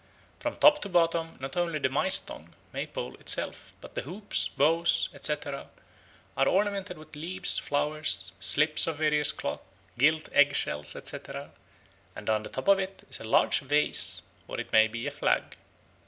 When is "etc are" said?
5.13-6.47